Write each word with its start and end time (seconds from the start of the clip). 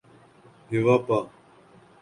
ہیوپا 0.69 1.17